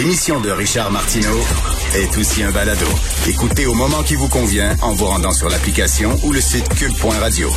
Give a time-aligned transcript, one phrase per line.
[0.00, 1.38] L'émission de Richard Martineau
[1.94, 2.86] est aussi un balado.
[3.28, 7.50] Écoutez au moment qui vous convient en vous rendant sur l'application ou le site cube.radio.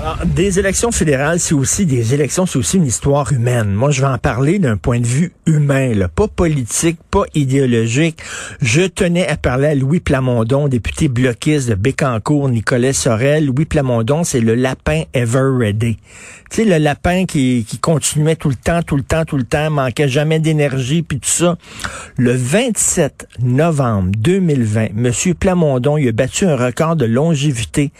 [0.00, 3.74] Alors, des élections fédérales, c'est aussi des élections, c'est aussi une histoire humaine.
[3.74, 8.16] Moi, je vais en parler d'un point de vue humain, là, pas politique, pas idéologique.
[8.62, 13.44] Je tenais à parler à Louis Plamondon, député bloquiste de Bécancourt, Nicolas Sorel.
[13.44, 15.98] Louis Plamondon, c'est le lapin ever ready.
[16.48, 19.44] Tu sais, le lapin qui, qui continuait tout le temps, tout le temps, tout le
[19.44, 21.58] temps, manquait jamais d'énergie, puis tout ça.
[22.16, 27.92] Le 27 novembre 2020, Monsieur Plamondon, il a battu un record de longévité.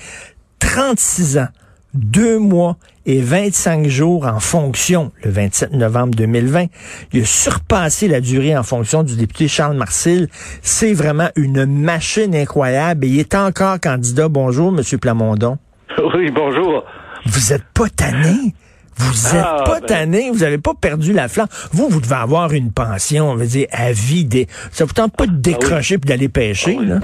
[0.61, 1.49] 36 ans
[1.95, 6.67] deux mois et 25 jours en fonction le 27 novembre 2020.
[7.13, 10.29] Il a surpassé la durée en fonction du député Charles Marcil.
[10.63, 14.29] C'est vraiment une machine incroyable et il est encore candidat.
[14.29, 15.59] Bonjour, Monsieur Plamondon.
[16.15, 16.85] Oui, bonjour.
[17.27, 18.55] Vous êtes pas tanné?
[18.97, 21.49] Vous êtes Ah, pas ben- tanné, vous avez pas perdu la flamme?
[21.73, 24.25] Vous, vous devez avoir une pension, on veut dire, à vie.
[24.25, 24.47] Des...
[24.73, 26.87] Ça vous tente pas de décrocher puis d'aller pêcher, Ah oui.
[26.87, 27.01] là?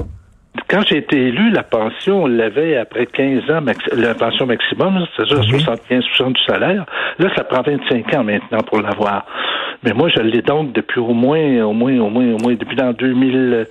[0.68, 3.60] Quand j'ai été élu, la pension, on l'avait après 15 ans,
[3.94, 5.62] la pension maximum, c'est-à-dire Oui.
[5.62, 6.84] 75% du salaire.
[7.18, 9.26] Là, ça prend 25 ans maintenant pour l'avoir.
[9.82, 12.76] Mais moi, je l'ai donc depuis au moins, au moins, au moins, au moins, depuis
[12.76, 13.64] l'an 2000, euh,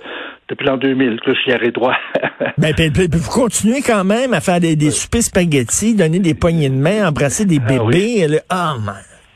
[0.48, 1.96] depuis l'an 2000 que j'y aurai droit.
[2.58, 6.70] Ben, puis- vous continuez quand même à faire des, des soupers spaghettis, donner des poignées
[6.70, 7.90] de main, embrasser des Ah oui.
[7.92, 8.14] bébés.
[8.20, 8.94] et le- man.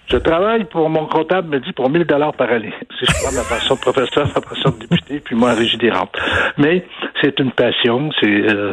[0.09, 2.73] Je travaille pour mon comptable me dit pour 1000 dollars par année.
[2.99, 5.77] Si je prends ma pension de professeur, ma pension de député, puis moi en régie
[5.79, 6.15] des rentes.
[6.59, 6.85] Mais
[7.21, 8.73] c'est une passion, c'est euh,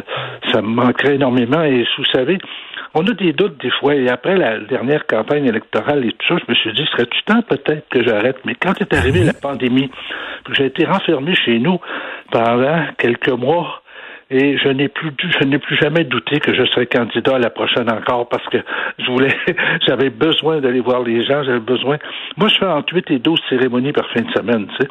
[0.52, 1.62] ça me manquerait énormément.
[1.62, 2.38] Et vous savez,
[2.94, 3.94] on a des doutes des fois.
[3.94, 7.42] Et après la dernière campagne électorale et tout ça, je me suis dit, serait-tu temps
[7.42, 8.38] peut-être que j'arrête?
[8.44, 9.90] Mais quand est arrivée la pandémie,
[10.52, 11.78] j'ai été renfermé chez nous
[12.30, 13.82] pendant quelques mois,
[14.30, 17.50] et je n'ai plus je n'ai plus jamais douté que je serais candidat à la
[17.50, 18.58] prochaine encore parce que
[18.98, 19.34] je voulais
[19.86, 21.96] j'avais besoin d'aller voir les gens, j'avais besoin.
[22.36, 24.88] Moi, je fais entre 8 et 12 cérémonies par fin de semaine, tu sais.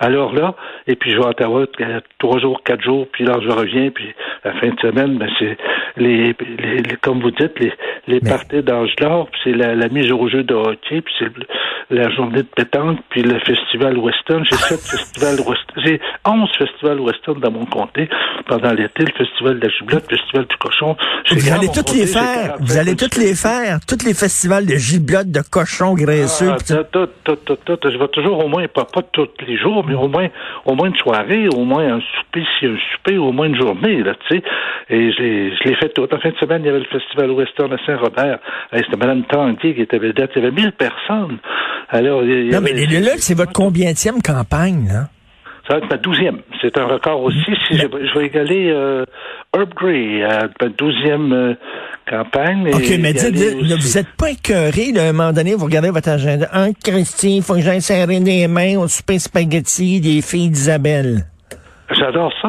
[0.00, 0.54] Alors là,
[0.86, 3.90] et puis je vais à Ottawa euh, trois jours, quatre jours, puis là je reviens,
[3.90, 4.12] puis
[4.44, 5.56] la fin de semaine, ben c'est
[5.96, 7.72] les, les, les- comme vous dites, les,
[8.08, 11.14] les Mais- parties d'âge d'or, puis c'est la, la mise au jeu de hockey, puis
[11.18, 11.30] c'est
[11.90, 14.44] la journée de pétanque, puis le festival western.
[14.44, 18.08] J'ai sept festivals western, j'ai 11 festivals western dans mon comté
[18.46, 20.96] pendant l'été, le festival de la giblotte, le festival du cochon.
[21.30, 22.56] Vous allez mon toutes les faire.
[22.58, 23.78] 45 Vous allez toutes les faire.
[23.86, 26.50] Tous les festivals de giblottes, de cochons graisseux.
[26.50, 26.56] ah.
[26.68, 30.28] Je vais toujours au moins, pas, pas tous les jours, mais au moins,
[30.64, 34.02] au moins une soirée, au moins un souper, a un souper, au moins une journée,
[34.02, 34.42] là, tu sais.
[34.90, 36.02] Et je l'ai, fait tout.
[36.02, 38.38] En fin de semaine, il y avait le Festival Western à Saint-Robert.
[38.72, 40.30] C'était Mme Tanguy qui était vedette.
[40.36, 41.38] Il y avait 1000 personnes.
[41.88, 45.08] Alors, Non, mais là, c'est votre combienième campagne, là?
[45.66, 46.38] Ça va être ma douzième.
[46.60, 47.38] C'est un record aussi.
[47.68, 49.04] Si je, je vais égaler euh,
[49.54, 51.54] Herb Gray à ma douzième euh,
[52.08, 52.66] campagne.
[52.66, 55.66] et OK, mais dites, là, vous êtes pas écœuré, là, à un moment donné, vous
[55.66, 56.48] regardez votre agenda.
[56.52, 61.26] Un Christy, il faut que j'aille serrer des mains au souper spaghetti des filles d'Isabelle.
[61.90, 62.48] J'adore ça.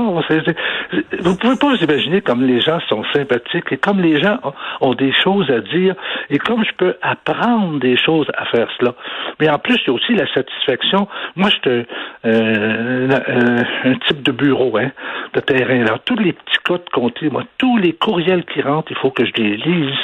[1.20, 4.40] Vous pouvez pas vous imaginer comme les gens sont sympathiques et comme les gens
[4.82, 5.96] ont, des choses à dire
[6.30, 8.94] et comme je peux apprendre des choses à faire cela.
[9.40, 11.08] Mais en plus, il y a aussi la satisfaction.
[11.36, 11.86] Moi, je suis
[12.24, 14.92] un, euh, un- type de bureau, hein,
[15.34, 15.82] de terrain.
[15.86, 19.12] Alors, tous les petits cas de comté, moi, tous les courriels qui rentrent, il faut
[19.12, 19.96] que je les lise.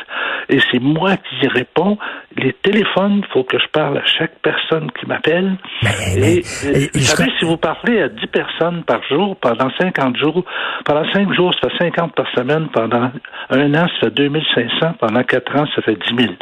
[0.49, 1.97] Et c'est moi qui y réponds.
[2.37, 5.55] Les téléphones, il faut que je parle à chaque personne qui m'appelle.
[5.83, 9.35] Mais- et, mais- et- et- vous savez, si vous parlez à 10 personnes par jour
[9.37, 10.43] pendant 50 jours,
[10.85, 13.11] pendant 5 jours, ça fait 50 par semaine, pendant
[13.49, 16.33] un an, ça fait 2500, pendant 4 ans, ça fait 10 000.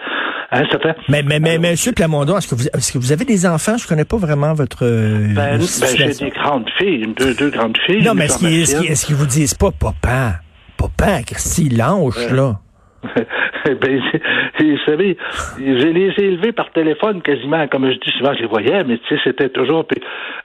[0.52, 0.96] Hein, ça fait...
[1.10, 3.78] Mais, mais, mais, monsieur Plamondon, est-ce que vous, est-ce que vous avez des enfants?
[3.78, 7.78] Je connais pas vraiment votre, euh, Ben, ben, j'ai des grandes filles, deux, deux grandes
[7.86, 8.04] filles.
[8.04, 8.92] Non, mais est-ce qu'ils, est-ce qu'ils- pharmacienne.
[8.94, 10.40] est-ce qu'ils vous disent pas, papa,
[10.78, 12.60] papa, Christy, lâche, là?
[13.04, 14.22] Ben, c'est-
[14.64, 15.18] vous savez,
[15.58, 18.98] je les ai élevés par téléphone quasiment, comme je dis souvent, je les voyais, mais
[18.98, 20.02] tu sais, c'était toujours, puis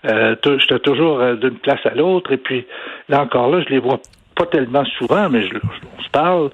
[0.09, 2.65] euh, j'étais toujours euh, d'une place à l'autre, et puis
[3.09, 4.01] là encore là, je les vois
[4.37, 5.59] pas tellement souvent, mais je, je-
[5.99, 6.51] on se parle.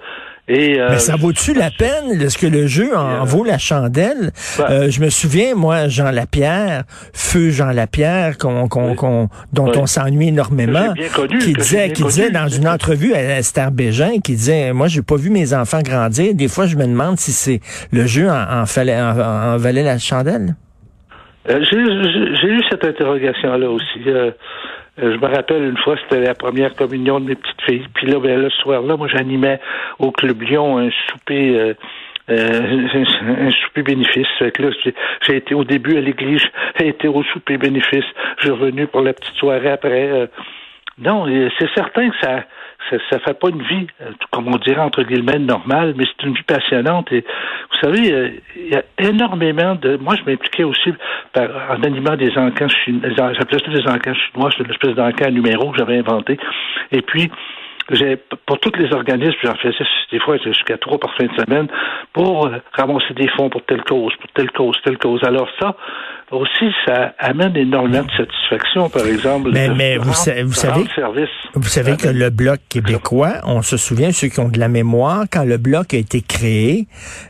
[0.50, 2.20] Et, euh, Mais ça vaut-tu la peine?
[2.22, 4.32] Est-ce que le jeu en Euh, vaut la chandelle?
[4.60, 9.76] Euh, je me souviens, moi, Jean Lapierre, feu Jean Lapierre, qu'on, qu'on, qu'on- dont Oui.
[9.76, 14.20] on s'ennuie énormément, bien connu, qui disait, qui disait dans une entrevue à Esther Bégin,
[14.24, 16.34] qui disait, moi, j'ai pas vu mes enfants grandir.
[16.34, 17.60] Des fois, je me demande si c'est
[17.92, 20.54] le jeu en, en, fallait, en, en valait la chandelle.
[21.50, 24.00] Euh, j'ai eu cette interrogation-là aussi.
[25.00, 27.86] Euh, je me rappelle une fois, c'était la première communion de mes petites filles.
[27.94, 29.60] Puis là, ben, le soir-là, moi, j'animais
[29.98, 31.74] au Club Lyon un souper.
[32.30, 34.26] un souper bénéfice.
[34.40, 34.68] Là,
[35.22, 36.42] j'ai été au début à l'église,
[36.78, 38.04] j'ai été au souper bénéfice,
[38.36, 40.28] je suis revenu pour la petite soirée après.
[40.98, 41.24] non,
[41.58, 42.44] c'est certain que ça,
[42.90, 46.26] ça, ça fait pas une vie, euh, comme on dirait entre guillemets, normale, mais c'est
[46.26, 47.12] une vie passionnante.
[47.12, 49.96] Et vous savez, euh, il y a énormément de.
[49.96, 50.92] Moi, je m'impliquais aussi
[51.32, 53.10] par, en animant des encans chinois.
[53.16, 56.38] J'appelais ça des encans chinois, c'est une espèce numéro que j'avais inventé.
[56.92, 57.30] Et puis,
[57.90, 61.69] j'ai pour tous les organismes, j'en faisais des fois jusqu'à trois par fin de semaine
[62.12, 65.23] pour ramasser des fonds pour telle cause, pour telle cause, telle cause.
[65.25, 65.75] Alors ça
[66.31, 69.50] aussi, ça amène énormément de satisfaction, par exemple.
[69.52, 70.85] Mais, mais vous, savez, vous savez,
[71.55, 75.25] vous savez que le bloc québécois, on se souvient ceux qui ont de la mémoire,
[75.32, 76.87] quand le bloc a été créé,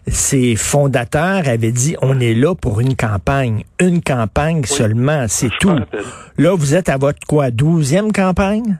[0.07, 5.79] ses fondateurs avaient dit on est là pour une campagne, une campagne seulement, c'est tout.
[6.37, 8.79] Là, vous êtes à votre quoi, douzième campagne?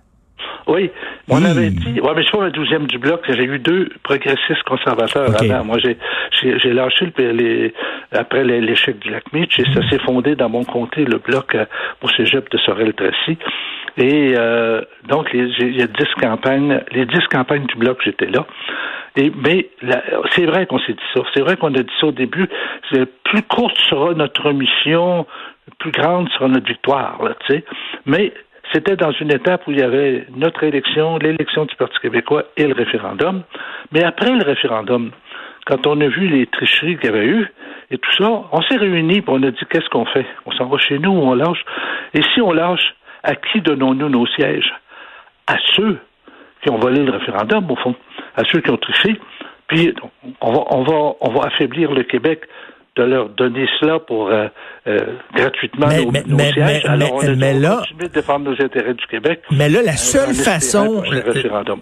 [0.67, 0.91] Oui,
[1.31, 3.89] on avait dit, ouais, mais je suis pas le douzième du bloc, j'ai eu deux
[4.03, 5.65] progressistes conservateurs avant.
[5.65, 5.97] Moi, j'ai,
[6.41, 7.75] j'ai, lâché le, les,
[8.13, 11.67] après l'échec du lac Mitch et ça s'est fondé dans mon comté, le bloc euh,
[12.03, 13.39] au cégep de Sorel-Tracy.
[13.97, 18.47] Et euh, donc, il y a dix campagnes, les dix campagnes du bloc, j'étais là.
[19.17, 19.69] Et, mais
[20.35, 21.23] c'est vrai qu'on s'est dit ça.
[21.35, 22.49] C'est vrai qu'on a dit ça au début.
[23.25, 25.27] Plus courte sera notre mission,
[25.79, 27.23] plus grande sera notre victoire.
[27.23, 27.65] Là, sais.
[28.07, 28.33] mais
[28.73, 32.67] c'était dans une étape où il y avait notre élection, l'élection du Parti québécois et
[32.67, 33.43] le référendum.
[33.93, 35.11] Mais après le référendum,
[35.67, 37.53] quand on a vu les tricheries qu'il y avait eu
[37.91, 40.27] et tout ça, on s'est réunis et on a dit qu'est-ce qu'on fait?
[40.47, 41.65] On s'en va chez nous ou on lâche?
[42.15, 44.73] Et si on lâche, à qui donnons-nous nos sièges?
[45.47, 45.99] À ceux
[46.63, 47.95] qui ont volé le référendum, au fond,
[48.37, 49.19] à ceux qui ont triché.
[49.69, 49.95] Puis
[50.41, 52.43] on va, on va, on va affaiblir le Québec
[52.99, 54.49] de leur donner cela pour euh,
[54.87, 54.99] euh,
[55.35, 56.53] gratuitement mais, nos, mais.
[56.57, 59.41] Mais, Alors, on a là, de défendre nos intérêts du Québec.
[59.51, 61.03] Mais là, la seule façon,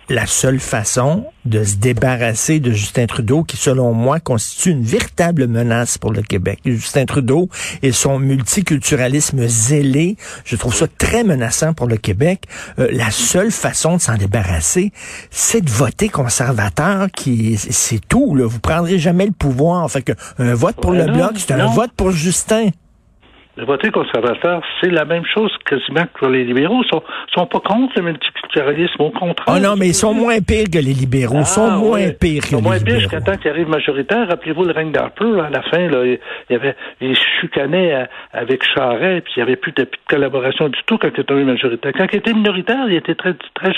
[0.09, 5.47] la seule façon de se débarrasser de Justin Trudeau, qui selon moi constitue une véritable
[5.47, 6.59] menace pour le Québec.
[6.65, 7.49] Justin Trudeau
[7.83, 12.43] et son multiculturalisme zélé, je trouve ça très menaçant pour le Québec.
[12.79, 14.91] Euh, la seule façon de s'en débarrasser,
[15.31, 18.35] c'est de voter conservateur, qui c'est tout.
[18.35, 18.47] Là.
[18.47, 19.89] Vous prendrez jamais le pouvoir.
[19.91, 22.71] Fait que un vote pour le bloc, c'est un vote pour Justin.
[23.57, 26.83] Le voter conservateur, c'est la même chose quasiment que pour les libéraux.
[26.85, 27.03] Ils sont,
[27.35, 29.57] sont pas contre le multiculturalisme, au contraire.
[29.57, 31.39] Oh non, mais ils sont moins pires que les libéraux.
[31.39, 32.49] Ils sont ah, moins pires que.
[32.49, 34.29] Ils sont moins pires jusqu'à temps qu'ils arrivent majoritaires.
[34.29, 36.19] Rappelez-vous le règne d'Harper, à la fin, là, il
[36.51, 40.99] y avait, il chicanait avec Charest, puis il n'y avait plus de, collaboration du tout
[40.99, 41.93] quand il était majoritaire.
[41.97, 43.73] Quand il était minoritaire, il était très, très,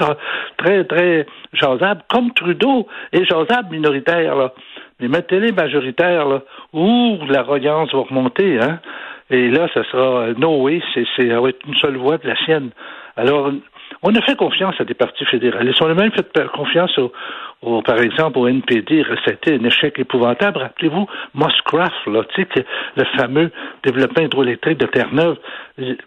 [0.56, 4.52] très, très jasable, comme Trudeau est jasable minoritaire, là.
[5.00, 6.42] Mais mettez-les majoritaires, là,
[6.72, 8.80] où la reliance va remonter, hein.
[9.30, 12.26] Et là, ça sera no way, c'est, c'est, ça va être une seule voix de
[12.26, 12.70] la sienne.
[13.16, 13.52] Alors,
[14.02, 15.82] on a fait confiance à des partis fédéralistes.
[15.82, 19.04] On a même fait confiance au, par exemple, au NPD.
[19.24, 20.58] C'était un échec épouvantable.
[20.58, 22.22] Rappelez-vous, Moscraft, là,
[22.96, 23.50] le fameux
[23.82, 25.36] développement hydroélectrique de Terre-Neuve.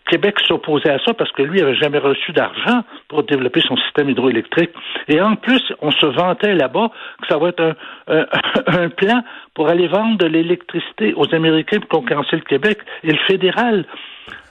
[0.09, 4.09] Québec s'opposait à ça parce que lui n'avait jamais reçu d'argent pour développer son système
[4.09, 4.71] hydroélectrique.
[5.07, 6.91] Et en plus, on se vantait là-bas
[7.21, 7.75] que ça va être
[8.07, 8.25] un,
[8.67, 9.23] un, plan
[9.53, 12.79] pour aller vendre de l'électricité aux Américains pour concurrencer le Québec.
[13.03, 13.85] Et le fédéral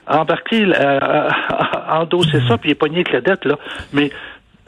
[0.07, 1.29] embarquer, euh,
[1.89, 3.57] endosser ça, puis il est pogné avec la dette, là.
[3.93, 4.11] Mais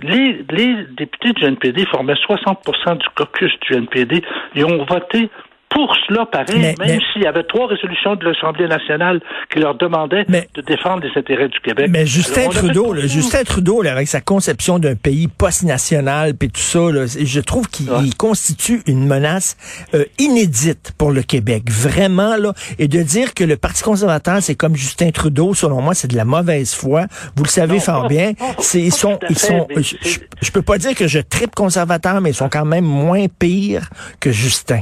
[0.02, 4.24] les, les députés du NPD formaient 60% du caucus du NPD.
[4.56, 5.30] Ils ont voté
[5.74, 9.20] pour cela, pareil, même s'il y avait trois résolutions de l'Assemblée nationale
[9.52, 11.88] qui leur demandaient de défendre les intérêts du Québec.
[11.90, 17.40] Mais Justin Trudeau, Justin Trudeau, avec sa conception d'un pays post-national, puis tout ça, je
[17.40, 19.58] trouve qu'il constitue une menace
[19.94, 22.54] euh, inédite pour le Québec, vraiment là.
[22.80, 26.16] Et de dire que le Parti conservateur, c'est comme Justin Trudeau, selon moi, c'est de
[26.16, 27.06] la mauvaise foi.
[27.36, 28.34] Vous le savez fort bien.
[28.60, 29.68] C'est ils sont, ils sont.
[29.76, 33.26] Je, je peux pas dire que je tripe conservateur, mais ils sont quand même moins
[33.28, 33.90] pires
[34.20, 34.82] que Justin.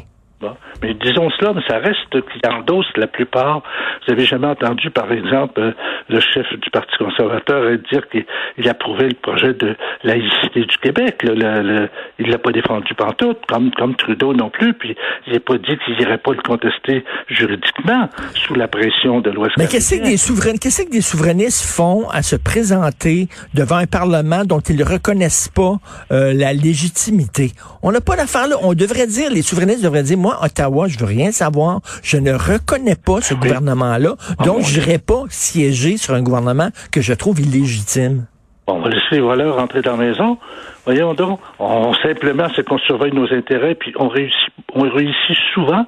[0.82, 3.64] Mais disons cela, mais ça reste qu'il endosse la plupart.
[4.06, 5.72] Vous avez jamais entendu, par exemple, euh,
[6.10, 11.20] le chef du Parti conservateur dire qu'il approuvait le projet de laïcité du Québec.
[11.24, 14.96] il ne l'a pas défendu partout, comme, comme Trudeau non plus, puis
[15.28, 19.56] il n'a pas dit qu'il n'irait pas le contester juridiquement sous la pression de l'Ouest
[19.58, 23.86] Mais qu'est-ce que des souverainistes, qu'est-ce que des souverainistes font à se présenter devant un
[23.86, 25.78] Parlement dont ils ne reconnaissent pas
[26.12, 27.52] euh, la légitimité?
[27.84, 28.56] On n'a pas d'affaire là.
[28.62, 31.82] On devrait dire, les souverainistes devraient dire, moi, Ottawa, je veux rien savoir.
[32.04, 34.16] Je ne reconnais pas ce gouvernement-là.
[34.40, 38.26] Ah, donc, je n'irai pas siéger sur un gouvernement que je trouve illégitime.
[38.68, 40.38] on va laisser les voleurs rentrer dans la maison.
[40.86, 45.86] Voyons donc, on, simplement, c'est qu'on surveille nos intérêts, puis on réussit, on réussit souvent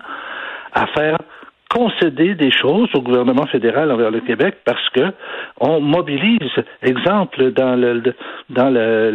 [0.73, 1.17] à faire
[1.73, 5.11] concéder des choses au gouvernement fédéral envers le Québec parce que
[5.59, 6.51] on mobilise,
[6.83, 8.03] exemple, dans le
[8.49, 9.11] dans le,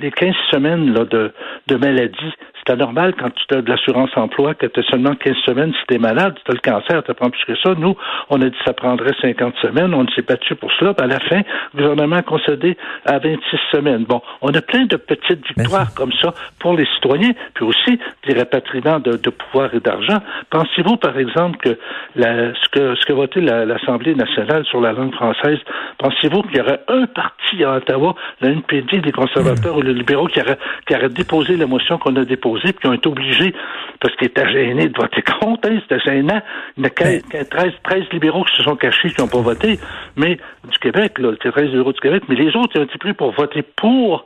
[0.00, 1.32] les 15 semaines là, de,
[1.66, 2.32] de maladie,
[2.64, 5.86] c'est anormal quand tu as de l'assurance emploi que tu as seulement 15 semaines si
[5.88, 7.74] tu es malade, tu as le cancer, tu prends plus que ça.
[7.76, 7.96] Nous,
[8.30, 10.94] on a dit que ça prendrait 50 semaines, on s'est battu pour cela.
[10.98, 11.42] à la fin,
[11.74, 13.40] le gouvernement a concédé à 26
[13.72, 14.04] semaines.
[14.04, 18.34] Bon, on a plein de petites victoires comme ça pour les citoyens, puis aussi des
[18.34, 20.18] rapatriements de, de pouvoir et d'argent.
[20.50, 21.78] Pensez-vous, par exemple, que
[22.14, 25.58] la, ce que ce que voté l'Assemblée nationale sur la langue française,
[25.98, 30.26] pensez-vous qu'il y aurait un parti à Ottawa, la NPD, les conservateurs ou les libéraux,
[30.26, 32.51] qui aurait, qui aurait déposé la motion qu'on a déposée?
[32.60, 33.54] Puis qui ont été obligés,
[34.00, 36.40] parce qu'ils étaient gênés de voter contre, hein, c'était gênant.
[36.76, 39.78] Il y a 13, 13 libéraux qui se sont cachés, qui n'ont pas voté,
[40.16, 43.14] mais du Québec, là, 13 libéraux du Québec, mais les autres, ils ont été pris
[43.14, 44.24] pour voter pour,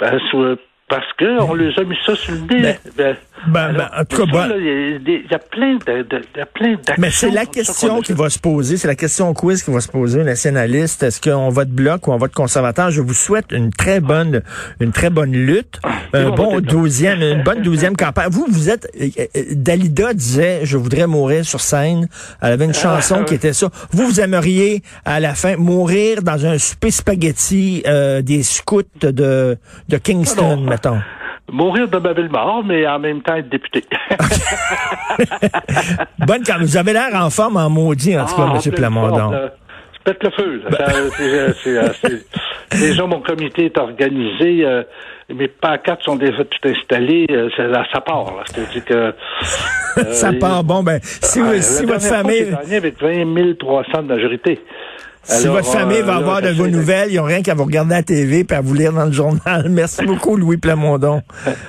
[0.00, 0.18] ben,
[0.92, 2.60] parce qu'on les a mis ça sur le nez.
[2.60, 6.74] Ben, ben, ben, ben, en tout cas, il y, a plein de, de, de plein
[6.74, 6.94] d'actions.
[6.98, 9.88] Mais c'est la question qui va se poser, c'est la question quiz qui va se
[9.88, 11.02] poser, nationaliste.
[11.02, 12.90] Est-ce qu'on vote bloc ou on vote conservateur?
[12.90, 14.42] Je vous souhaite une très bonne,
[14.80, 15.80] une très bonne lutte,
[16.12, 18.28] un bon douzième, une bonne douzième campagne.
[18.30, 22.06] Vous, vous êtes, euh, euh, Dalida disait, je voudrais mourir sur scène.
[22.42, 23.70] Elle avait une chanson qui était ça.
[23.92, 29.56] Vous, vous aimeriez, à la fin, mourir dans un souper spaghetti euh, des scouts de,
[29.88, 31.00] de Kingston, mettons.
[31.50, 33.82] Mourir de ma mort, mais en même temps être député.
[36.18, 38.72] Bonne quand vous avez l'air en forme, en maudit, en tout cas, ah, M.
[38.72, 39.50] Plamondon.
[40.04, 40.62] Pète le feu.
[42.72, 44.64] déjà, mon comité est organisé.
[44.64, 44.82] Euh,
[45.32, 47.26] mes pancartes sont déjà tout installées.
[47.30, 47.48] Euh,
[47.92, 48.42] ça, part.
[48.46, 49.14] C'est-à-dire que...
[50.12, 50.64] ça euh, part.
[50.64, 52.50] Bon, ben, si, si votre famille...
[52.50, 54.60] Gagné avec 20 300 de majorité.
[55.24, 57.98] Si votre famille va avoir de vos nouvelles, ils n'ont rien qu'à vous regarder à
[57.98, 59.66] la TV et à vous lire dans le journal.
[59.70, 61.22] Merci beaucoup, Louis Plamondon.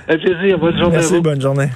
[0.07, 0.57] Un plaisir.
[0.59, 0.97] Bonne journée.
[0.97, 1.69] Merci, bonne journée.